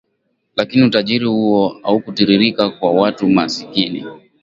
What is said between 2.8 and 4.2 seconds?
watu masikini